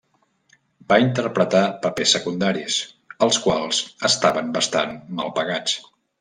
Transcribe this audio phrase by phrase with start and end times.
[0.93, 2.79] Va interpretar papers secundaris,
[3.27, 5.79] els quals estaven bastant mal pagats.